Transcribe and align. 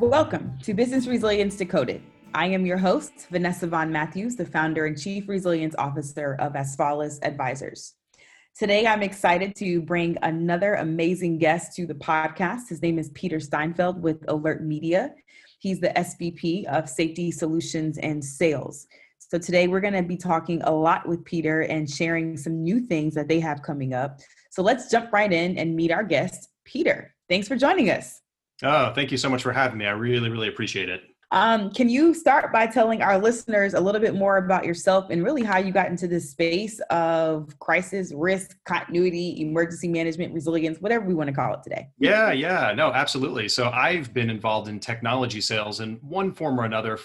Welcome 0.00 0.58
to 0.62 0.74
Business 0.74 1.06
Resilience 1.06 1.54
Decoded. 1.56 2.02
I 2.34 2.46
am 2.46 2.66
your 2.66 2.78
host, 2.78 3.28
Vanessa 3.30 3.66
Von 3.66 3.92
Matthews, 3.92 4.36
the 4.36 4.44
founder 4.44 4.86
and 4.86 5.00
chief 5.00 5.28
resilience 5.28 5.74
officer 5.76 6.34
of 6.40 6.54
Asfalis 6.54 7.18
Advisors. 7.22 7.94
Today, 8.58 8.86
I'm 8.86 9.02
excited 9.02 9.54
to 9.56 9.82
bring 9.82 10.16
another 10.22 10.74
amazing 10.74 11.38
guest 11.38 11.76
to 11.76 11.86
the 11.86 11.94
podcast. 11.94 12.68
His 12.68 12.82
name 12.82 12.98
is 12.98 13.10
Peter 13.10 13.38
Steinfeld 13.38 14.02
with 14.02 14.24
AlertMedia. 14.26 15.10
He's 15.60 15.78
the 15.78 15.90
SVP 15.90 16.64
of 16.66 16.88
Safety 16.88 17.30
Solutions 17.30 17.98
and 17.98 18.24
Sales. 18.24 18.86
So, 19.18 19.38
today 19.38 19.68
we're 19.68 19.80
going 19.80 19.94
to 19.94 20.02
be 20.02 20.16
talking 20.16 20.62
a 20.62 20.70
lot 20.70 21.06
with 21.08 21.24
Peter 21.24 21.62
and 21.62 21.88
sharing 21.88 22.36
some 22.36 22.62
new 22.62 22.80
things 22.80 23.14
that 23.14 23.28
they 23.28 23.40
have 23.40 23.62
coming 23.62 23.94
up. 23.94 24.20
So, 24.50 24.62
let's 24.62 24.90
jump 24.90 25.12
right 25.12 25.32
in 25.32 25.58
and 25.58 25.76
meet 25.76 25.90
our 25.90 26.04
guest, 26.04 26.48
Peter. 26.64 27.14
Thanks 27.28 27.48
for 27.48 27.56
joining 27.56 27.90
us. 27.90 28.20
Oh, 28.62 28.92
thank 28.94 29.12
you 29.12 29.18
so 29.18 29.28
much 29.28 29.42
for 29.42 29.52
having 29.52 29.78
me. 29.78 29.86
I 29.86 29.90
really, 29.90 30.30
really 30.30 30.48
appreciate 30.48 30.88
it. 30.88 31.02
Um, 31.30 31.70
can 31.70 31.90
you 31.90 32.14
start 32.14 32.52
by 32.52 32.66
telling 32.66 33.02
our 33.02 33.18
listeners 33.18 33.74
a 33.74 33.80
little 33.80 34.00
bit 34.00 34.14
more 34.14 34.38
about 34.38 34.64
yourself 34.64 35.10
and 35.10 35.22
really 35.22 35.42
how 35.42 35.58
you 35.58 35.72
got 35.72 35.88
into 35.88 36.08
this 36.08 36.30
space 36.30 36.80
of 36.88 37.58
crisis, 37.58 38.12
risk, 38.14 38.56
continuity, 38.64 39.38
emergency 39.42 39.88
management, 39.88 40.32
resilience, 40.32 40.78
whatever 40.80 41.04
we 41.04 41.14
want 41.14 41.28
to 41.28 41.34
call 41.34 41.52
it 41.52 41.62
today? 41.62 41.88
Yeah, 41.98 42.32
yeah, 42.32 42.72
no, 42.74 42.92
absolutely. 42.92 43.48
So 43.50 43.68
I've 43.68 44.14
been 44.14 44.30
involved 44.30 44.68
in 44.68 44.80
technology 44.80 45.42
sales 45.42 45.80
in 45.80 45.96
one 45.96 46.32
form 46.32 46.58
or 46.58 46.64
another 46.64 46.98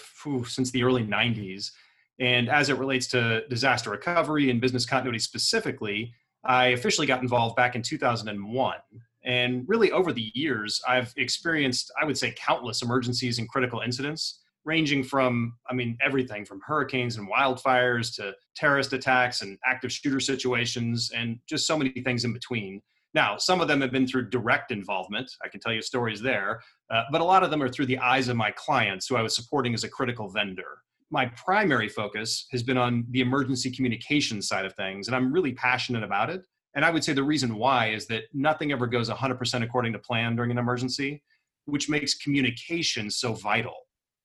since 0.46 0.70
the 0.70 0.82
early 0.82 1.04
90s. 1.04 1.72
And 2.20 2.48
as 2.48 2.68
it 2.68 2.78
relates 2.78 3.06
to 3.08 3.46
disaster 3.48 3.90
recovery 3.90 4.50
and 4.50 4.60
business 4.60 4.86
continuity 4.86 5.18
specifically, 5.18 6.12
I 6.44 6.68
officially 6.68 7.06
got 7.06 7.22
involved 7.22 7.56
back 7.56 7.74
in 7.74 7.82
2001. 7.82 8.76
And 9.24 9.64
really, 9.66 9.90
over 9.90 10.12
the 10.12 10.30
years, 10.34 10.80
I've 10.86 11.12
experienced, 11.16 11.90
I 12.00 12.04
would 12.04 12.18
say, 12.18 12.34
countless 12.36 12.82
emergencies 12.82 13.38
and 13.38 13.48
critical 13.48 13.80
incidents, 13.80 14.40
ranging 14.64 15.02
from, 15.02 15.54
I 15.68 15.74
mean, 15.74 15.96
everything 16.04 16.44
from 16.44 16.60
hurricanes 16.64 17.16
and 17.16 17.28
wildfires 17.28 18.14
to 18.16 18.34
terrorist 18.54 18.92
attacks 18.92 19.40
and 19.40 19.58
active 19.64 19.90
shooter 19.90 20.20
situations, 20.20 21.10
and 21.14 21.38
just 21.48 21.66
so 21.66 21.76
many 21.76 21.90
things 22.02 22.24
in 22.24 22.34
between. 22.34 22.82
Now, 23.14 23.38
some 23.38 23.60
of 23.60 23.68
them 23.68 23.80
have 23.80 23.92
been 23.92 24.06
through 24.06 24.28
direct 24.30 24.72
involvement. 24.72 25.30
I 25.42 25.48
can 25.48 25.60
tell 25.60 25.72
you 25.72 25.80
stories 25.80 26.20
there, 26.20 26.60
uh, 26.90 27.04
but 27.10 27.20
a 27.20 27.24
lot 27.24 27.44
of 27.44 27.50
them 27.50 27.62
are 27.62 27.68
through 27.68 27.86
the 27.86 27.98
eyes 27.98 28.28
of 28.28 28.36
my 28.36 28.50
clients 28.50 29.06
who 29.06 29.16
I 29.16 29.22
was 29.22 29.34
supporting 29.34 29.72
as 29.72 29.84
a 29.84 29.88
critical 29.88 30.28
vendor. 30.28 30.78
My 31.10 31.26
primary 31.26 31.88
focus 31.88 32.46
has 32.50 32.62
been 32.62 32.78
on 32.78 33.06
the 33.10 33.20
emergency 33.20 33.70
communication 33.70 34.42
side 34.42 34.64
of 34.64 34.74
things, 34.74 35.06
and 35.06 35.16
I'm 35.16 35.32
really 35.32 35.52
passionate 35.52 36.02
about 36.02 36.30
it 36.30 36.42
and 36.74 36.84
I 36.84 36.90
would 36.90 37.04
say 37.04 37.12
the 37.12 37.22
reason 37.22 37.56
why 37.56 37.90
is 37.90 38.06
that 38.08 38.24
nothing 38.32 38.72
ever 38.72 38.86
goes 38.86 39.08
100% 39.08 39.62
according 39.62 39.92
to 39.92 39.98
plan 39.98 40.34
during 40.34 40.50
an 40.50 40.58
emergency, 40.58 41.22
which 41.66 41.88
makes 41.88 42.14
communication 42.14 43.10
so 43.10 43.32
vital. 43.32 43.74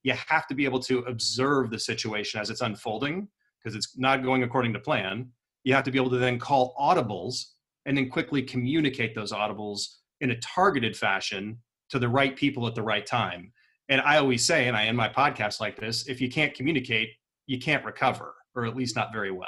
You 0.04 0.14
have 0.28 0.48
to 0.48 0.56
be 0.56 0.66
able 0.66 0.80
to 0.82 1.00
observe 1.00 1.70
the 1.70 1.80
situation 1.80 2.40
as 2.40 2.50
it's 2.50 2.62
unfolding 2.62 3.28
because 3.62 3.76
it's 3.76 3.98
not 3.98 4.24
going 4.24 4.44
according 4.44 4.74
to 4.74 4.80
plan. 4.80 5.30
You 5.64 5.74
have 5.76 5.84
to 5.84 5.92
be 5.92 6.00
able 6.00 6.10
to 6.12 6.18
then 6.18 6.40
call 6.40 6.74
audibles 6.80 7.44
and 7.86 7.96
then 7.98 8.10
quickly 8.10 8.42
communicate 8.42 9.14
those 9.14 9.32
audibles 9.32 9.82
in 10.22 10.32
a 10.32 10.40
targeted 10.40 10.98
fashion 10.98 11.60
to 11.90 12.00
the 12.00 12.10
right 12.10 12.36
people 12.36 12.66
at 12.66 12.76
the 12.76 12.82
right 12.82 13.06
time. 13.06 13.52
And 13.90 14.02
I 14.02 14.18
always 14.18 14.45
say, 14.45 14.68
and 14.68 14.78
I 14.78 14.86
end 14.86 14.95
my 14.95 15.09
podcast 15.09 15.59
like 15.59 15.76
this 15.76 16.08
if 16.08 16.22
you 16.22 16.30
can't 16.30 16.54
communicate, 16.54 17.09
you 17.48 17.59
can't 17.59 17.84
recover, 17.84 18.36
or 18.56 18.66
at 18.66 18.76
least 18.76 18.95
not 18.95 19.12
very 19.12 19.32
well. 19.32 19.48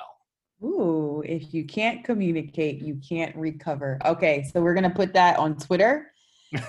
Ooh, 0.64 1.24
if 1.26 1.54
you 1.54 1.66
can't 1.66 2.04
communicate, 2.04 2.82
you 2.82 3.00
can't 3.08 3.36
recover. 3.36 4.00
Okay, 4.06 4.50
so 4.52 4.62
we're 4.62 4.74
gonna 4.74 4.90
put 4.90 5.14
that 5.14 5.38
on 5.38 5.56
Twitter, 5.58 6.12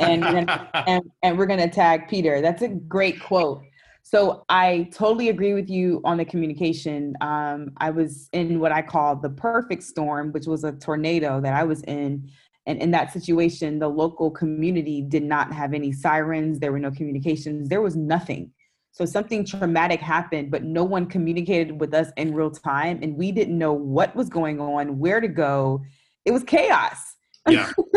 and 0.00 0.24
and, 0.86 1.02
and 1.22 1.38
we're 1.38 1.46
gonna 1.46 1.68
tag 1.68 2.08
Peter. 2.08 2.40
That's 2.40 2.62
a 2.62 2.68
great 2.68 3.20
quote. 3.20 3.62
So 4.02 4.44
I 4.48 4.90
totally 4.92 5.28
agree 5.28 5.54
with 5.54 5.70
you 5.70 6.00
on 6.04 6.18
the 6.18 6.24
communication. 6.24 7.14
Um, 7.20 7.70
I 7.76 7.90
was 7.90 8.28
in 8.32 8.58
what 8.58 8.72
I 8.72 8.82
call 8.82 9.16
the 9.16 9.30
perfect 9.30 9.84
storm, 9.84 10.32
which 10.32 10.46
was 10.46 10.64
a 10.64 10.72
tornado 10.72 11.40
that 11.40 11.54
I 11.54 11.62
was 11.64 11.82
in. 11.84 12.30
And 12.66 12.80
in 12.80 12.92
that 12.92 13.12
situation, 13.12 13.78
the 13.78 13.88
local 13.88 14.30
community 14.30 15.02
did 15.02 15.24
not 15.24 15.52
have 15.52 15.74
any 15.74 15.92
sirens. 15.92 16.60
There 16.60 16.72
were 16.72 16.78
no 16.78 16.92
communications. 16.92 17.68
There 17.68 17.82
was 17.82 17.96
nothing. 17.96 18.52
So 18.92 19.06
something 19.06 19.44
traumatic 19.44 20.00
happened, 20.00 20.50
but 20.50 20.64
no 20.64 20.84
one 20.84 21.06
communicated 21.06 21.80
with 21.80 21.94
us 21.94 22.08
in 22.18 22.34
real 22.34 22.50
time, 22.50 23.00
and 23.02 23.16
we 23.16 23.32
didn't 23.32 23.56
know 23.56 23.72
what 23.72 24.14
was 24.14 24.28
going 24.28 24.60
on, 24.60 24.98
where 24.98 25.20
to 25.20 25.28
go. 25.28 25.82
It 26.26 26.30
was 26.30 26.44
chaos. 26.44 27.16
yeah, 27.48 27.72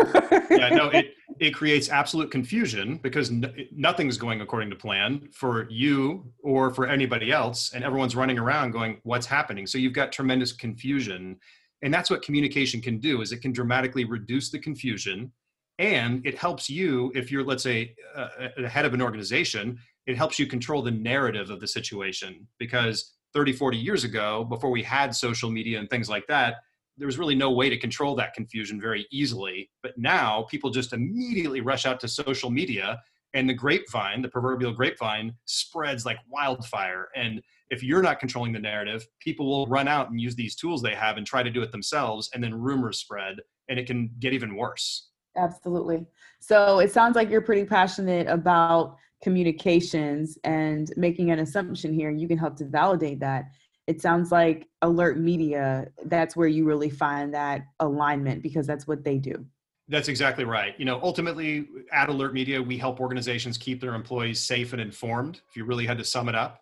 yeah. 0.50 0.70
No, 0.70 0.88
it 0.88 1.12
it 1.38 1.50
creates 1.54 1.90
absolute 1.90 2.30
confusion 2.30 2.98
because 3.02 3.30
nothing's 3.70 4.16
going 4.16 4.40
according 4.40 4.70
to 4.70 4.76
plan 4.76 5.28
for 5.32 5.68
you 5.70 6.32
or 6.42 6.72
for 6.72 6.86
anybody 6.86 7.30
else, 7.30 7.72
and 7.74 7.84
everyone's 7.84 8.16
running 8.16 8.38
around 8.38 8.70
going, 8.70 8.98
"What's 9.02 9.26
happening?" 9.26 9.66
So 9.66 9.76
you've 9.76 9.92
got 9.92 10.12
tremendous 10.12 10.50
confusion, 10.50 11.38
and 11.82 11.92
that's 11.92 12.10
what 12.10 12.22
communication 12.22 12.80
can 12.80 12.98
do. 12.98 13.20
Is 13.22 13.32
it 13.32 13.42
can 13.42 13.52
dramatically 13.52 14.04
reduce 14.04 14.50
the 14.50 14.58
confusion, 14.58 15.32
and 15.78 16.24
it 16.26 16.36
helps 16.36 16.70
you 16.70 17.12
if 17.14 17.30
you're, 17.30 17.44
let's 17.44 17.62
say, 17.62 17.94
uh, 18.14 18.28
uh 18.58 18.68
head 18.68 18.84
of 18.84 18.94
an 18.94 19.02
organization 19.02 19.78
it 20.06 20.16
helps 20.16 20.38
you 20.38 20.46
control 20.46 20.82
the 20.82 20.90
narrative 20.90 21.50
of 21.50 21.60
the 21.60 21.66
situation 21.66 22.46
because 22.58 23.14
30 23.34 23.52
40 23.52 23.76
years 23.76 24.04
ago 24.04 24.44
before 24.44 24.70
we 24.70 24.82
had 24.82 25.14
social 25.14 25.50
media 25.50 25.78
and 25.78 25.90
things 25.90 26.08
like 26.08 26.26
that 26.26 26.56
there 26.96 27.06
was 27.06 27.18
really 27.18 27.34
no 27.34 27.50
way 27.50 27.68
to 27.68 27.76
control 27.76 28.14
that 28.14 28.34
confusion 28.34 28.80
very 28.80 29.06
easily 29.10 29.70
but 29.82 29.96
now 29.98 30.46
people 30.50 30.70
just 30.70 30.92
immediately 30.92 31.60
rush 31.60 31.86
out 31.86 32.00
to 32.00 32.08
social 32.08 32.50
media 32.50 33.00
and 33.34 33.48
the 33.48 33.54
grapevine 33.54 34.22
the 34.22 34.28
proverbial 34.28 34.72
grapevine 34.72 35.34
spreads 35.44 36.06
like 36.06 36.18
wildfire 36.30 37.08
and 37.14 37.42
if 37.70 37.82
you're 37.82 38.02
not 38.02 38.20
controlling 38.20 38.52
the 38.52 38.58
narrative 38.58 39.06
people 39.20 39.46
will 39.46 39.66
run 39.66 39.88
out 39.88 40.10
and 40.10 40.20
use 40.20 40.34
these 40.34 40.54
tools 40.54 40.82
they 40.82 40.94
have 40.94 41.16
and 41.16 41.26
try 41.26 41.42
to 41.42 41.50
do 41.50 41.62
it 41.62 41.72
themselves 41.72 42.30
and 42.34 42.42
then 42.42 42.54
rumors 42.54 42.98
spread 42.98 43.36
and 43.68 43.78
it 43.78 43.86
can 43.86 44.10
get 44.20 44.32
even 44.32 44.56
worse. 44.56 45.08
Absolutely. 45.36 46.06
So 46.40 46.78
it 46.78 46.92
sounds 46.92 47.16
like 47.16 47.30
you're 47.30 47.42
pretty 47.42 47.64
passionate 47.64 48.26
about 48.26 48.96
communications 49.22 50.38
and 50.44 50.92
making 50.96 51.30
an 51.30 51.40
assumption 51.40 51.92
here 51.92 52.10
you 52.10 52.28
can 52.28 52.38
help 52.38 52.56
to 52.56 52.64
validate 52.64 53.20
that. 53.20 53.46
It 53.86 54.02
sounds 54.02 54.32
like 54.32 54.68
AlertMedia 54.82 55.88
that's 56.06 56.36
where 56.36 56.48
you 56.48 56.64
really 56.64 56.90
find 56.90 57.32
that 57.34 57.62
alignment 57.80 58.42
because 58.42 58.66
that's 58.66 58.86
what 58.86 59.04
they 59.04 59.18
do. 59.18 59.44
That's 59.88 60.08
exactly 60.08 60.44
right. 60.44 60.74
You 60.78 60.84
know 60.84 61.00
ultimately 61.02 61.68
at 61.92 62.08
AlertMedia 62.08 62.64
we 62.64 62.78
help 62.78 63.00
organizations 63.00 63.58
keep 63.58 63.80
their 63.80 63.94
employees 63.94 64.40
safe 64.40 64.72
and 64.72 64.80
informed 64.80 65.40
if 65.48 65.56
you 65.56 65.64
really 65.64 65.86
had 65.86 65.98
to 65.98 66.04
sum 66.04 66.28
it 66.28 66.34
up 66.34 66.60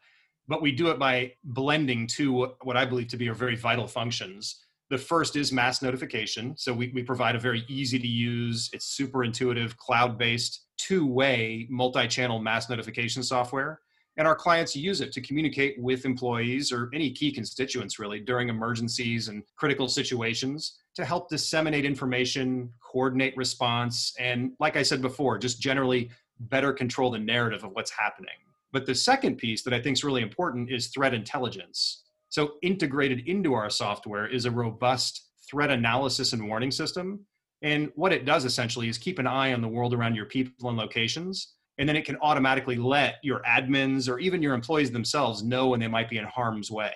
but 0.48 0.62
we 0.62 0.72
do 0.72 0.88
it 0.88 0.98
by 0.98 1.32
blending 1.44 2.06
two 2.06 2.52
what 2.62 2.76
i 2.76 2.84
believe 2.84 3.08
to 3.08 3.16
be 3.16 3.28
are 3.28 3.34
very 3.34 3.56
vital 3.56 3.86
functions 3.86 4.60
the 4.90 4.98
first 4.98 5.34
is 5.36 5.50
mass 5.50 5.82
notification 5.82 6.54
so 6.56 6.72
we, 6.72 6.88
we 6.94 7.02
provide 7.02 7.34
a 7.34 7.40
very 7.40 7.64
easy 7.68 7.98
to 7.98 8.06
use 8.06 8.70
it's 8.72 8.86
super 8.86 9.24
intuitive 9.24 9.76
cloud 9.76 10.18
based 10.18 10.64
two 10.84 11.06
way 11.06 11.66
multi 11.70 12.06
channel 12.06 12.38
mass 12.38 12.68
notification 12.68 13.22
software. 13.22 13.80
And 14.16 14.28
our 14.28 14.36
clients 14.36 14.76
use 14.76 15.00
it 15.00 15.10
to 15.12 15.20
communicate 15.20 15.76
with 15.80 16.04
employees 16.04 16.70
or 16.70 16.88
any 16.94 17.10
key 17.10 17.32
constituents 17.32 17.98
really 17.98 18.20
during 18.20 18.48
emergencies 18.48 19.26
and 19.26 19.42
critical 19.56 19.88
situations 19.88 20.78
to 20.94 21.04
help 21.04 21.28
disseminate 21.28 21.84
information, 21.84 22.70
coordinate 22.80 23.36
response, 23.36 24.14
and 24.20 24.52
like 24.60 24.76
I 24.76 24.82
said 24.82 25.02
before, 25.02 25.36
just 25.36 25.60
generally 25.60 26.10
better 26.38 26.72
control 26.72 27.10
the 27.10 27.18
narrative 27.18 27.64
of 27.64 27.72
what's 27.72 27.90
happening. 27.90 28.43
But 28.74 28.84
the 28.84 28.94
second 28.94 29.38
piece 29.38 29.62
that 29.62 29.72
I 29.72 29.80
think 29.80 29.96
is 29.96 30.04
really 30.04 30.20
important 30.20 30.70
is 30.70 30.88
threat 30.88 31.14
intelligence. 31.14 32.02
So, 32.28 32.54
integrated 32.62 33.26
into 33.26 33.54
our 33.54 33.70
software 33.70 34.26
is 34.26 34.44
a 34.44 34.50
robust 34.50 35.30
threat 35.48 35.70
analysis 35.70 36.34
and 36.34 36.46
warning 36.46 36.70
system 36.70 37.24
and 37.64 37.90
what 37.94 38.12
it 38.12 38.26
does 38.26 38.44
essentially 38.44 38.90
is 38.90 38.98
keep 38.98 39.18
an 39.18 39.26
eye 39.26 39.54
on 39.54 39.62
the 39.62 39.68
world 39.68 39.94
around 39.94 40.14
your 40.14 40.26
people 40.26 40.68
and 40.68 40.76
locations. 40.76 41.54
And 41.78 41.88
then 41.88 41.96
it 41.96 42.04
can 42.04 42.18
automatically 42.20 42.76
let 42.76 43.16
your 43.22 43.40
admins 43.40 44.06
or 44.06 44.18
even 44.18 44.42
your 44.42 44.54
employees 44.54 44.90
themselves 44.90 45.42
know 45.42 45.68
when 45.68 45.80
they 45.80 45.88
might 45.88 46.10
be 46.10 46.18
in 46.18 46.26
harm's 46.26 46.70
way. 46.70 46.92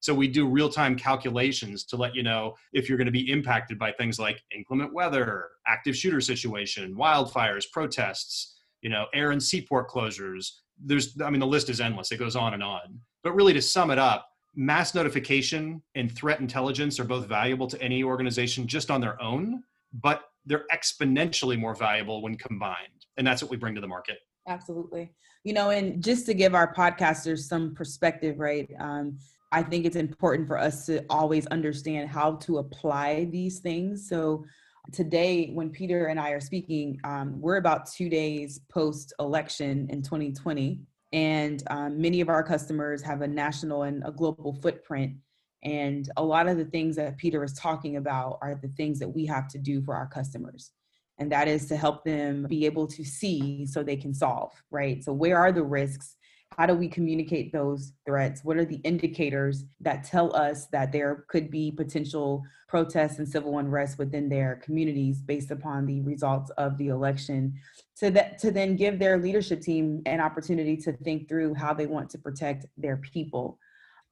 So 0.00 0.14
we 0.14 0.28
do 0.28 0.46
real 0.46 0.68
time 0.68 0.94
calculations 0.94 1.84
to 1.84 1.96
let 1.96 2.14
you 2.14 2.22
know 2.22 2.54
if 2.74 2.88
you're 2.88 2.98
going 2.98 3.06
to 3.06 3.12
be 3.12 3.30
impacted 3.30 3.78
by 3.78 3.92
things 3.92 4.18
like 4.18 4.42
inclement 4.54 4.92
weather, 4.92 5.48
active 5.66 5.96
shooter 5.96 6.20
situation, 6.20 6.94
wildfires, 6.94 7.64
protests, 7.72 8.56
you 8.82 8.90
know, 8.90 9.06
air 9.14 9.30
and 9.30 9.42
seaport 9.42 9.88
closures. 9.88 10.52
There's, 10.84 11.20
I 11.20 11.30
mean, 11.30 11.40
the 11.40 11.46
list 11.46 11.68
is 11.68 11.80
endless. 11.80 12.12
It 12.12 12.18
goes 12.18 12.36
on 12.36 12.54
and 12.54 12.62
on. 12.62 13.00
But 13.22 13.34
really, 13.34 13.52
to 13.52 13.62
sum 13.62 13.90
it 13.90 13.98
up, 13.98 14.28
mass 14.54 14.94
notification 14.94 15.82
and 15.94 16.10
threat 16.10 16.40
intelligence 16.40 16.98
are 16.98 17.04
both 17.04 17.26
valuable 17.26 17.66
to 17.68 17.80
any 17.80 18.02
organization 18.02 18.66
just 18.66 18.90
on 18.90 19.00
their 19.00 19.20
own 19.22 19.62
but 19.92 20.24
they're 20.46 20.66
exponentially 20.72 21.58
more 21.58 21.74
valuable 21.74 22.22
when 22.22 22.36
combined. 22.36 23.06
And 23.16 23.26
that's 23.26 23.42
what 23.42 23.50
we 23.50 23.56
bring 23.56 23.74
to 23.74 23.80
the 23.80 23.88
market. 23.88 24.18
Absolutely. 24.48 25.12
You 25.44 25.52
know, 25.52 25.70
and 25.70 26.02
just 26.02 26.26
to 26.26 26.34
give 26.34 26.54
our 26.54 26.74
podcasters 26.74 27.40
some 27.40 27.74
perspective, 27.74 28.38
right? 28.38 28.70
Um, 28.78 29.18
I 29.52 29.62
think 29.62 29.84
it's 29.84 29.96
important 29.96 30.46
for 30.46 30.58
us 30.58 30.86
to 30.86 31.04
always 31.10 31.46
understand 31.48 32.08
how 32.08 32.36
to 32.36 32.58
apply 32.58 33.28
these 33.30 33.58
things. 33.58 34.08
So 34.08 34.44
today, 34.92 35.50
when 35.52 35.70
Peter 35.70 36.06
and 36.06 36.18
I 36.18 36.30
are 36.30 36.40
speaking, 36.40 36.98
um, 37.04 37.40
we're 37.40 37.56
about 37.56 37.86
two 37.86 38.08
days 38.08 38.60
post 38.70 39.12
election 39.18 39.86
in 39.90 40.02
2020. 40.02 40.80
And 41.12 41.62
um, 41.70 42.00
many 42.00 42.20
of 42.20 42.28
our 42.28 42.42
customers 42.42 43.02
have 43.02 43.22
a 43.22 43.26
national 43.26 43.84
and 43.84 44.02
a 44.06 44.12
global 44.12 44.54
footprint. 44.62 45.14
And 45.62 46.08
a 46.16 46.24
lot 46.24 46.48
of 46.48 46.56
the 46.56 46.64
things 46.64 46.96
that 46.96 47.18
Peter 47.18 47.42
is 47.44 47.52
talking 47.52 47.96
about 47.96 48.38
are 48.42 48.58
the 48.60 48.68
things 48.68 48.98
that 49.00 49.08
we 49.08 49.26
have 49.26 49.48
to 49.48 49.58
do 49.58 49.82
for 49.82 49.94
our 49.94 50.06
customers. 50.06 50.72
And 51.18 51.30
that 51.32 51.48
is 51.48 51.66
to 51.66 51.76
help 51.76 52.04
them 52.04 52.46
be 52.48 52.64
able 52.64 52.86
to 52.86 53.04
see 53.04 53.66
so 53.66 53.82
they 53.82 53.96
can 53.96 54.14
solve, 54.14 54.52
right? 54.70 55.04
So, 55.04 55.12
where 55.12 55.36
are 55.36 55.52
the 55.52 55.62
risks? 55.62 56.16
How 56.56 56.66
do 56.66 56.74
we 56.74 56.88
communicate 56.88 57.52
those 57.52 57.92
threats? 58.04 58.44
What 58.44 58.56
are 58.56 58.64
the 58.64 58.80
indicators 58.84 59.64
that 59.80 60.04
tell 60.04 60.34
us 60.34 60.66
that 60.72 60.92
there 60.92 61.24
could 61.28 61.50
be 61.50 61.70
potential 61.70 62.42
protests 62.68 63.18
and 63.18 63.28
civil 63.28 63.58
unrest 63.58 63.98
within 63.98 64.28
their 64.28 64.56
communities 64.56 65.22
based 65.22 65.50
upon 65.50 65.86
the 65.86 66.00
results 66.02 66.50
of 66.58 66.76
the 66.76 66.88
election? 66.88 67.54
To, 67.98 68.10
that, 68.10 68.38
to 68.38 68.50
then 68.50 68.76
give 68.76 68.98
their 68.98 69.18
leadership 69.18 69.60
team 69.60 70.02
an 70.06 70.20
opportunity 70.20 70.76
to 70.78 70.92
think 70.92 71.28
through 71.28 71.54
how 71.54 71.72
they 71.72 71.86
want 71.86 72.10
to 72.10 72.18
protect 72.18 72.66
their 72.76 72.96
people 72.96 73.58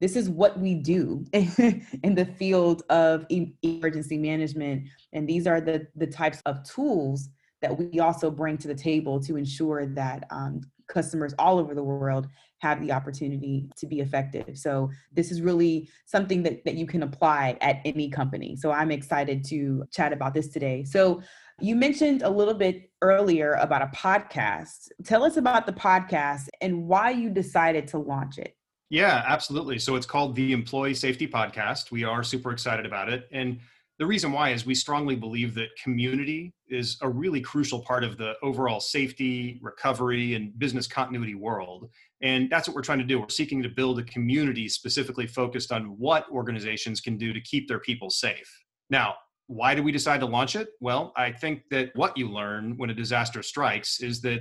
this 0.00 0.14
is 0.14 0.28
what 0.28 0.58
we 0.58 0.74
do 0.74 1.24
in 1.32 2.14
the 2.14 2.28
field 2.38 2.82
of 2.88 3.26
emergency 3.62 4.16
management 4.16 4.88
and 5.12 5.28
these 5.28 5.46
are 5.46 5.60
the 5.60 5.86
the 5.96 6.06
types 6.06 6.40
of 6.46 6.62
tools 6.62 7.30
that 7.62 7.76
we 7.76 8.00
also 8.00 8.30
bring 8.30 8.56
to 8.58 8.68
the 8.68 8.74
table 8.74 9.20
to 9.20 9.36
ensure 9.36 9.86
that 9.86 10.24
um, 10.30 10.60
customers 10.88 11.34
all 11.38 11.58
over 11.58 11.74
the 11.74 11.82
world 11.82 12.26
have 12.60 12.80
the 12.80 12.90
opportunity 12.90 13.68
to 13.76 13.86
be 13.86 14.00
effective 14.00 14.56
so 14.56 14.90
this 15.12 15.30
is 15.30 15.42
really 15.42 15.88
something 16.06 16.42
that, 16.42 16.64
that 16.64 16.74
you 16.74 16.86
can 16.86 17.02
apply 17.02 17.56
at 17.60 17.80
any 17.84 18.08
company 18.08 18.56
so 18.56 18.70
i'm 18.72 18.90
excited 18.90 19.44
to 19.44 19.84
chat 19.92 20.12
about 20.12 20.34
this 20.34 20.48
today 20.48 20.82
so 20.84 21.22
you 21.60 21.74
mentioned 21.74 22.22
a 22.22 22.30
little 22.30 22.54
bit 22.54 22.90
earlier 23.02 23.54
about 23.54 23.82
a 23.82 23.86
podcast 23.94 24.88
tell 25.04 25.24
us 25.24 25.36
about 25.36 25.66
the 25.66 25.72
podcast 25.72 26.48
and 26.60 26.86
why 26.86 27.10
you 27.10 27.28
decided 27.28 27.86
to 27.86 27.98
launch 27.98 28.38
it 28.38 28.54
yeah, 28.90 29.22
absolutely. 29.26 29.78
So 29.78 29.96
it's 29.96 30.06
called 30.06 30.34
the 30.34 30.52
Employee 30.52 30.94
Safety 30.94 31.28
Podcast. 31.28 31.90
We 31.90 32.04
are 32.04 32.22
super 32.22 32.52
excited 32.52 32.86
about 32.86 33.10
it. 33.10 33.28
And 33.32 33.60
the 33.98 34.06
reason 34.06 34.32
why 34.32 34.50
is 34.50 34.64
we 34.64 34.74
strongly 34.74 35.16
believe 35.16 35.54
that 35.54 35.68
community 35.82 36.52
is 36.68 36.96
a 37.02 37.08
really 37.08 37.40
crucial 37.40 37.80
part 37.80 38.04
of 38.04 38.16
the 38.16 38.34
overall 38.42 38.80
safety, 38.80 39.58
recovery, 39.62 40.34
and 40.34 40.56
business 40.58 40.86
continuity 40.86 41.34
world. 41.34 41.90
And 42.22 42.48
that's 42.50 42.68
what 42.68 42.74
we're 42.74 42.82
trying 42.82 42.98
to 42.98 43.04
do. 43.04 43.20
We're 43.20 43.28
seeking 43.28 43.62
to 43.62 43.68
build 43.68 43.98
a 43.98 44.04
community 44.04 44.68
specifically 44.68 45.26
focused 45.26 45.72
on 45.72 45.98
what 45.98 46.28
organizations 46.30 47.00
can 47.00 47.16
do 47.16 47.32
to 47.32 47.40
keep 47.40 47.68
their 47.68 47.80
people 47.80 48.10
safe. 48.10 48.50
Now, 48.90 49.14
why 49.46 49.74
did 49.74 49.84
we 49.84 49.92
decide 49.92 50.20
to 50.20 50.26
launch 50.26 50.56
it? 50.56 50.68
Well, 50.80 51.12
I 51.16 51.32
think 51.32 51.62
that 51.70 51.90
what 51.94 52.16
you 52.16 52.28
learn 52.28 52.76
when 52.76 52.90
a 52.90 52.94
disaster 52.94 53.42
strikes 53.42 54.00
is 54.00 54.20
that 54.22 54.40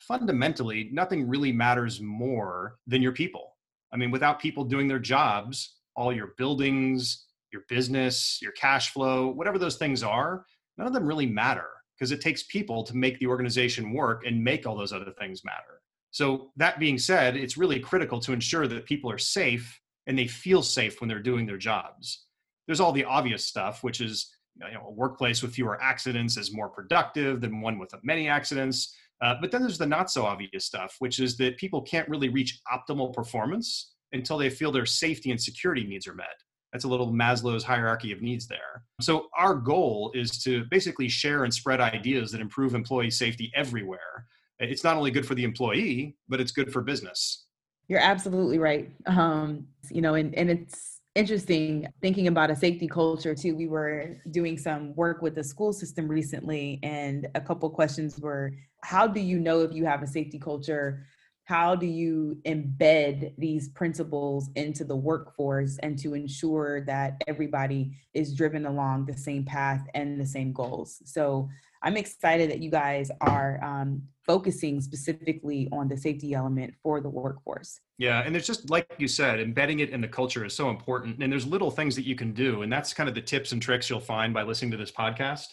fundamentally 0.00 0.88
nothing 0.92 1.28
really 1.28 1.52
matters 1.52 2.00
more 2.00 2.78
than 2.86 3.02
your 3.02 3.12
people 3.12 3.52
I 3.92 3.96
mean, 3.96 4.10
without 4.10 4.40
people 4.40 4.64
doing 4.64 4.88
their 4.88 4.98
jobs, 4.98 5.76
all 5.96 6.12
your 6.12 6.34
buildings, 6.36 7.26
your 7.52 7.62
business, 7.68 8.38
your 8.42 8.52
cash 8.52 8.92
flow, 8.92 9.28
whatever 9.28 9.58
those 9.58 9.76
things 9.76 10.02
are, 10.02 10.44
none 10.76 10.86
of 10.86 10.92
them 10.92 11.06
really 11.06 11.26
matter 11.26 11.68
because 11.96 12.12
it 12.12 12.20
takes 12.20 12.44
people 12.44 12.82
to 12.84 12.96
make 12.96 13.18
the 13.18 13.26
organization 13.26 13.92
work 13.92 14.24
and 14.24 14.42
make 14.42 14.66
all 14.66 14.76
those 14.76 14.92
other 14.92 15.12
things 15.18 15.44
matter. 15.44 15.80
So, 16.10 16.52
that 16.56 16.78
being 16.78 16.98
said, 16.98 17.36
it's 17.36 17.58
really 17.58 17.80
critical 17.80 18.18
to 18.20 18.32
ensure 18.32 18.66
that 18.66 18.86
people 18.86 19.10
are 19.10 19.18
safe 19.18 19.78
and 20.06 20.18
they 20.18 20.26
feel 20.26 20.62
safe 20.62 21.00
when 21.00 21.08
they're 21.08 21.22
doing 21.22 21.46
their 21.46 21.58
jobs. 21.58 22.24
There's 22.66 22.80
all 22.80 22.92
the 22.92 23.04
obvious 23.04 23.44
stuff, 23.44 23.82
which 23.82 24.00
is 24.00 24.34
you 24.56 24.72
know, 24.72 24.86
a 24.86 24.90
workplace 24.90 25.42
with 25.42 25.54
fewer 25.54 25.80
accidents 25.82 26.36
is 26.36 26.54
more 26.54 26.68
productive 26.68 27.40
than 27.40 27.60
one 27.60 27.78
with 27.78 27.92
many 28.02 28.28
accidents. 28.28 28.94
Uh, 29.20 29.34
but 29.40 29.50
then 29.50 29.62
there's 29.62 29.78
the 29.78 29.86
not 29.86 30.10
so 30.10 30.24
obvious 30.24 30.64
stuff, 30.64 30.96
which 31.00 31.18
is 31.18 31.36
that 31.36 31.58
people 31.58 31.82
can't 31.82 32.08
really 32.08 32.28
reach 32.28 32.60
optimal 32.72 33.12
performance 33.12 33.94
until 34.12 34.38
they 34.38 34.48
feel 34.48 34.72
their 34.72 34.86
safety 34.86 35.30
and 35.30 35.40
security 35.40 35.84
needs 35.84 36.06
are 36.06 36.14
met. 36.14 36.42
That's 36.72 36.84
a 36.84 36.88
little 36.88 37.12
Maslow's 37.12 37.64
hierarchy 37.64 38.12
of 38.12 38.20
needs 38.20 38.46
there. 38.46 38.84
So, 39.00 39.28
our 39.36 39.54
goal 39.54 40.12
is 40.14 40.42
to 40.42 40.64
basically 40.70 41.08
share 41.08 41.44
and 41.44 41.52
spread 41.52 41.80
ideas 41.80 42.32
that 42.32 42.40
improve 42.40 42.74
employee 42.74 43.10
safety 43.10 43.50
everywhere. 43.54 44.26
It's 44.58 44.84
not 44.84 44.96
only 44.96 45.10
good 45.10 45.26
for 45.26 45.34
the 45.34 45.44
employee, 45.44 46.16
but 46.28 46.40
it's 46.40 46.50
good 46.50 46.72
for 46.72 46.82
business. 46.82 47.46
You're 47.86 48.00
absolutely 48.00 48.58
right. 48.58 48.90
Um, 49.06 49.66
you 49.90 50.02
know, 50.02 50.14
and, 50.14 50.34
and 50.34 50.50
it's 50.50 51.00
interesting 51.14 51.86
thinking 52.02 52.28
about 52.28 52.50
a 52.50 52.56
safety 52.56 52.86
culture 52.86 53.34
too. 53.34 53.56
We 53.56 53.66
were 53.66 54.16
doing 54.30 54.58
some 54.58 54.94
work 54.94 55.22
with 55.22 55.34
the 55.34 55.44
school 55.44 55.72
system 55.72 56.06
recently, 56.06 56.80
and 56.82 57.28
a 57.34 57.40
couple 57.40 57.68
questions 57.70 58.18
were 58.20 58.52
how 58.82 59.06
do 59.06 59.20
you 59.20 59.38
know 59.38 59.62
if 59.62 59.72
you 59.72 59.84
have 59.84 60.02
a 60.02 60.06
safety 60.06 60.38
culture? 60.38 61.06
How 61.48 61.74
do 61.74 61.86
you 61.86 62.36
embed 62.44 63.32
these 63.38 63.70
principles 63.70 64.50
into 64.54 64.84
the 64.84 64.94
workforce 64.94 65.78
and 65.78 65.98
to 66.00 66.12
ensure 66.12 66.82
that 66.82 67.22
everybody 67.26 67.92
is 68.12 68.34
driven 68.34 68.66
along 68.66 69.06
the 69.06 69.16
same 69.16 69.46
path 69.46 69.80
and 69.94 70.20
the 70.20 70.26
same 70.26 70.52
goals? 70.52 71.00
So 71.06 71.48
I'm 71.82 71.96
excited 71.96 72.50
that 72.50 72.58
you 72.58 72.70
guys 72.70 73.10
are 73.22 73.64
um, 73.64 74.02
focusing 74.26 74.82
specifically 74.82 75.70
on 75.72 75.88
the 75.88 75.96
safety 75.96 76.34
element 76.34 76.74
for 76.82 77.00
the 77.00 77.08
workforce. 77.08 77.80
Yeah, 77.96 78.24
and 78.26 78.36
it's 78.36 78.46
just 78.46 78.68
like 78.68 78.86
you 78.98 79.08
said, 79.08 79.40
embedding 79.40 79.80
it 79.80 79.88
in 79.88 80.02
the 80.02 80.08
culture 80.08 80.44
is 80.44 80.52
so 80.52 80.68
important. 80.68 81.22
And 81.22 81.32
there's 81.32 81.46
little 81.46 81.70
things 81.70 81.96
that 81.96 82.04
you 82.04 82.14
can 82.14 82.34
do, 82.34 82.60
and 82.60 82.70
that's 82.70 82.92
kind 82.92 83.08
of 83.08 83.14
the 83.14 83.22
tips 83.22 83.52
and 83.52 83.62
tricks 83.62 83.88
you'll 83.88 84.00
find 84.00 84.34
by 84.34 84.42
listening 84.42 84.72
to 84.72 84.76
this 84.76 84.92
podcast. 84.92 85.46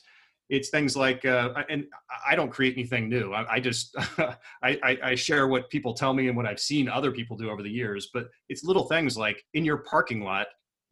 It's 0.50 0.70
things 0.70 0.96
like, 0.96 1.26
uh, 1.26 1.64
and 1.70 1.86
I 2.26 2.36
don't 2.36 2.52
create 2.52 2.76
anything 2.78 3.10
new. 3.10 3.34
I, 3.34 3.56
I 3.56 3.60
just 3.60 3.96
I, 4.64 4.98
I 5.04 5.16
share 5.16 5.48
what 5.48 5.70
people 5.70 5.94
tell 5.94 6.14
me 6.14 6.28
and 6.28 6.38
what 6.38 6.46
I've 6.46 6.60
seen 6.60 6.88
other 6.88 7.12
people 7.12 7.36
do 7.36 7.50
over 7.50 7.64
the 7.64 7.70
years. 7.70 8.10
But 8.14 8.28
it's 8.50 8.64
little 8.64 8.86
things 8.86 9.18
like 9.18 9.44
in 9.54 9.66
your 9.66 9.78
parking 9.78 10.22
lot, 10.22 10.48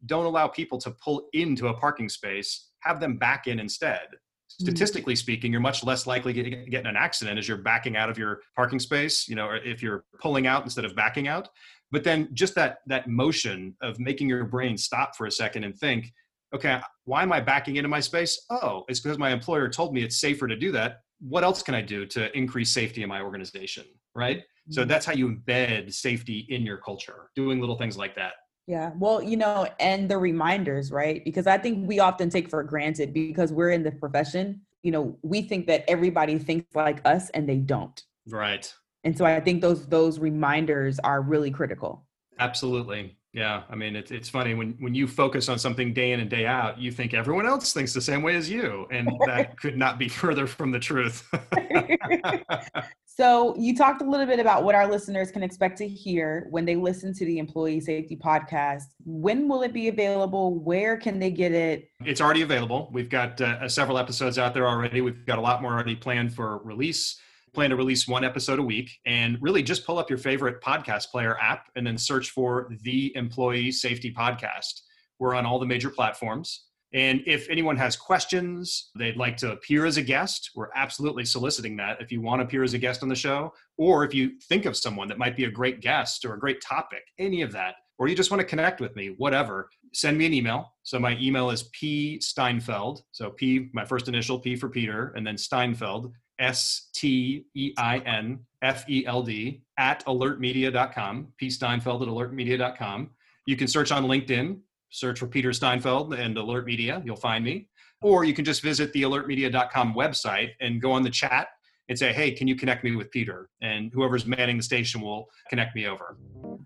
don't 0.06 0.26
allow 0.26 0.48
people 0.48 0.78
to 0.78 0.90
pull 0.90 1.28
into 1.32 1.68
a 1.68 1.74
parking 1.74 2.08
space. 2.08 2.70
Have 2.80 3.00
them 3.00 3.16
back 3.16 3.46
in 3.46 3.60
instead 3.60 4.08
Mm-hmm. 4.54 4.66
statistically 4.66 5.16
speaking 5.16 5.50
you're 5.50 5.60
much 5.60 5.82
less 5.82 6.06
likely 6.06 6.32
to 6.32 6.42
get 6.42 6.82
in 6.82 6.86
an 6.86 6.96
accident 6.96 7.40
as 7.40 7.48
you're 7.48 7.56
backing 7.56 7.96
out 7.96 8.08
of 8.08 8.16
your 8.16 8.40
parking 8.54 8.78
space 8.78 9.26
you 9.26 9.34
know 9.34 9.46
or 9.46 9.56
if 9.56 9.82
you're 9.82 10.04
pulling 10.20 10.46
out 10.46 10.62
instead 10.62 10.84
of 10.84 10.94
backing 10.94 11.26
out 11.26 11.48
but 11.90 12.04
then 12.04 12.28
just 12.34 12.54
that 12.54 12.78
that 12.86 13.08
motion 13.08 13.74
of 13.82 13.98
making 13.98 14.28
your 14.28 14.44
brain 14.44 14.78
stop 14.78 15.16
for 15.16 15.26
a 15.26 15.30
second 15.30 15.64
and 15.64 15.76
think 15.76 16.12
okay 16.54 16.80
why 17.04 17.22
am 17.22 17.32
i 17.32 17.40
backing 17.40 17.76
into 17.76 17.88
my 17.88 18.00
space 18.00 18.44
oh 18.50 18.84
it's 18.88 19.00
because 19.00 19.18
my 19.18 19.30
employer 19.30 19.68
told 19.68 19.92
me 19.92 20.02
it's 20.02 20.18
safer 20.18 20.46
to 20.46 20.56
do 20.56 20.72
that 20.72 21.00
what 21.20 21.44
else 21.44 21.62
can 21.62 21.74
i 21.74 21.82
do 21.82 22.06
to 22.06 22.36
increase 22.36 22.70
safety 22.72 23.02
in 23.02 23.08
my 23.08 23.20
organization 23.20 23.84
right 24.14 24.42
so 24.70 24.80
mm-hmm. 24.80 24.88
that's 24.88 25.04
how 25.04 25.12
you 25.12 25.28
embed 25.28 25.92
safety 25.92 26.46
in 26.50 26.62
your 26.62 26.78
culture 26.78 27.30
doing 27.34 27.60
little 27.60 27.76
things 27.76 27.96
like 27.96 28.14
that 28.14 28.34
yeah. 28.66 28.92
Well, 28.96 29.22
you 29.22 29.36
know, 29.36 29.68
and 29.78 30.08
the 30.08 30.16
reminders, 30.16 30.90
right? 30.90 31.22
Because 31.24 31.46
I 31.46 31.58
think 31.58 31.86
we 31.86 32.00
often 32.00 32.30
take 32.30 32.48
for 32.48 32.62
granted 32.62 33.12
because 33.12 33.52
we're 33.52 33.70
in 33.70 33.82
the 33.82 33.92
profession, 33.92 34.62
you 34.82 34.90
know, 34.90 35.18
we 35.22 35.42
think 35.42 35.66
that 35.66 35.84
everybody 35.88 36.38
thinks 36.38 36.74
like 36.74 37.00
us 37.04 37.30
and 37.30 37.48
they 37.48 37.58
don't. 37.58 38.02
Right. 38.26 38.72
And 39.04 39.16
so 39.16 39.26
I 39.26 39.38
think 39.40 39.60
those 39.60 39.86
those 39.86 40.18
reminders 40.18 40.98
are 41.00 41.20
really 41.20 41.50
critical. 41.50 42.06
Absolutely. 42.38 43.16
Yeah. 43.34 43.64
I 43.68 43.74
mean, 43.74 43.96
it's 43.96 44.10
it's 44.10 44.28
funny 44.28 44.54
when 44.54 44.76
when 44.78 44.94
you 44.94 45.06
focus 45.06 45.48
on 45.48 45.58
something 45.58 45.92
day 45.92 46.12
in 46.12 46.20
and 46.20 46.30
day 46.30 46.46
out, 46.46 46.78
you 46.78 46.90
think 46.90 47.12
everyone 47.12 47.46
else 47.46 47.72
thinks 47.74 47.92
the 47.92 48.00
same 48.00 48.22
way 48.22 48.36
as 48.36 48.48
you, 48.48 48.86
and 48.90 49.10
that 49.26 49.60
could 49.60 49.76
not 49.76 49.98
be 49.98 50.08
further 50.08 50.46
from 50.46 50.70
the 50.70 50.78
truth. 50.78 51.28
So, 53.16 53.54
you 53.56 53.76
talked 53.76 54.02
a 54.02 54.04
little 54.04 54.26
bit 54.26 54.40
about 54.40 54.64
what 54.64 54.74
our 54.74 54.90
listeners 54.90 55.30
can 55.30 55.44
expect 55.44 55.78
to 55.78 55.86
hear 55.86 56.48
when 56.50 56.64
they 56.64 56.74
listen 56.74 57.14
to 57.14 57.24
the 57.24 57.38
Employee 57.38 57.78
Safety 57.78 58.16
Podcast. 58.16 58.82
When 59.04 59.46
will 59.46 59.62
it 59.62 59.72
be 59.72 59.86
available? 59.86 60.58
Where 60.58 60.96
can 60.96 61.20
they 61.20 61.30
get 61.30 61.52
it? 61.52 61.90
It's 62.04 62.20
already 62.20 62.42
available. 62.42 62.90
We've 62.92 63.08
got 63.08 63.40
uh, 63.40 63.68
several 63.68 63.98
episodes 63.98 64.36
out 64.36 64.52
there 64.52 64.66
already. 64.66 65.00
We've 65.00 65.24
got 65.26 65.38
a 65.38 65.40
lot 65.40 65.62
more 65.62 65.74
already 65.74 65.94
planned 65.94 66.34
for 66.34 66.58
release. 66.64 67.20
Plan 67.54 67.70
to 67.70 67.76
release 67.76 68.08
one 68.08 68.24
episode 68.24 68.58
a 68.58 68.62
week 68.62 68.90
and 69.06 69.38
really 69.40 69.62
just 69.62 69.86
pull 69.86 69.96
up 69.96 70.10
your 70.10 70.18
favorite 70.18 70.60
podcast 70.60 71.10
player 71.10 71.38
app 71.38 71.68
and 71.76 71.86
then 71.86 71.96
search 71.96 72.30
for 72.30 72.68
the 72.82 73.14
Employee 73.14 73.70
Safety 73.70 74.12
Podcast. 74.12 74.80
We're 75.20 75.36
on 75.36 75.46
all 75.46 75.60
the 75.60 75.66
major 75.66 75.88
platforms. 75.88 76.64
And 76.92 77.22
if 77.26 77.48
anyone 77.48 77.76
has 77.76 77.96
questions, 77.96 78.90
they'd 78.96 79.16
like 79.16 79.36
to 79.36 79.52
appear 79.52 79.86
as 79.86 79.96
a 79.96 80.02
guest, 80.02 80.50
we're 80.56 80.70
absolutely 80.74 81.24
soliciting 81.24 81.76
that. 81.76 82.00
If 82.00 82.10
you 82.10 82.20
want 82.20 82.40
to 82.40 82.44
appear 82.44 82.64
as 82.64 82.74
a 82.74 82.78
guest 82.78 83.04
on 83.04 83.08
the 83.08 83.14
show, 83.14 83.52
or 83.78 84.04
if 84.04 84.12
you 84.12 84.32
think 84.48 84.64
of 84.64 84.76
someone 84.76 85.06
that 85.08 85.18
might 85.18 85.36
be 85.36 85.44
a 85.44 85.50
great 85.50 85.80
guest 85.80 86.24
or 86.24 86.34
a 86.34 86.38
great 86.38 86.60
topic, 86.60 87.04
any 87.20 87.42
of 87.42 87.52
that, 87.52 87.76
or 87.98 88.08
you 88.08 88.16
just 88.16 88.32
want 88.32 88.40
to 88.40 88.46
connect 88.46 88.80
with 88.80 88.96
me, 88.96 89.14
whatever, 89.16 89.70
send 89.92 90.18
me 90.18 90.26
an 90.26 90.34
email. 90.34 90.72
So 90.82 90.98
my 90.98 91.16
email 91.20 91.50
is 91.50 91.64
p 91.72 92.18
steinfeld. 92.20 93.02
So 93.12 93.30
p, 93.30 93.70
my 93.72 93.84
first 93.84 94.08
initial, 94.08 94.40
p 94.40 94.56
for 94.56 94.68
Peter, 94.68 95.12
and 95.16 95.24
then 95.24 95.36
Steinfeld, 95.36 96.12
S 96.38 96.90
T 96.94 97.46
E 97.54 97.72
I 97.78 97.98
N 97.98 98.40
F 98.62 98.84
E 98.88 99.06
L 99.06 99.22
D, 99.22 99.62
at 99.78 100.04
alertmedia.com, 100.06 101.28
p 101.36 101.50
steinfeld 101.50 102.02
at 102.02 102.08
alertmedia.com 102.08 103.10
You 103.46 103.56
can 103.56 103.68
search 103.68 103.92
on 103.92 104.04
LinkedIn, 104.04 104.58
search 104.90 105.18
for 105.18 105.26
Peter 105.26 105.52
Steinfeld 105.52 106.14
and 106.14 106.36
AlertMedia, 106.36 107.04
you'll 107.04 107.16
find 107.16 107.44
me. 107.44 107.68
Or 108.00 108.24
you 108.24 108.34
can 108.34 108.44
just 108.44 108.62
visit 108.62 108.92
the 108.92 109.02
alertmedia.com 109.02 109.94
website 109.94 110.50
and 110.60 110.80
go 110.80 110.92
on 110.92 111.02
the 111.02 111.10
chat 111.10 111.48
and 111.88 111.98
say, 111.98 112.12
hey, 112.12 112.30
can 112.30 112.48
you 112.48 112.56
connect 112.56 112.84
me 112.84 112.94
with 112.96 113.10
Peter? 113.10 113.48
And 113.60 113.92
whoever's 113.92 114.26
manning 114.26 114.56
the 114.56 114.62
station 114.62 115.00
will 115.00 115.28
connect 115.50 115.76
me 115.76 115.86
over. 115.86 116.16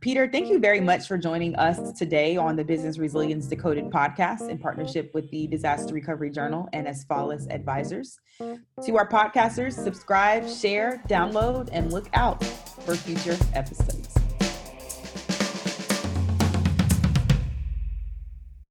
Peter, 0.00 0.28
thank 0.30 0.48
you 0.48 0.58
very 0.58 0.80
much 0.80 1.08
for 1.08 1.18
joining 1.18 1.56
us 1.56 1.92
today 1.98 2.36
on 2.36 2.56
the 2.56 2.64
Business 2.64 2.98
Resilience 2.98 3.46
Decoded 3.46 3.84
podcast 3.86 4.48
in 4.48 4.58
partnership 4.58 5.10
with 5.14 5.28
the 5.30 5.46
Disaster 5.46 5.94
Recovery 5.94 6.30
Journal 6.30 6.68
and 6.72 6.86
Asfalis 6.86 7.52
Advisors. 7.52 8.18
To 8.38 8.96
our 8.96 9.08
podcasters, 9.08 9.72
subscribe, 9.72 10.48
share, 10.48 11.02
download, 11.08 11.68
and 11.72 11.92
look 11.92 12.08
out 12.14 12.44
for 12.44 12.94
future 12.94 13.36
episodes. 13.54 14.17